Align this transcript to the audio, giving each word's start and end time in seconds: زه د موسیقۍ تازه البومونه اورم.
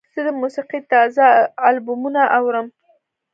زه 0.15 0.19
د 0.27 0.29
موسیقۍ 0.41 0.79
تازه 0.91 1.25
البومونه 1.67 2.21
اورم. 2.37 2.67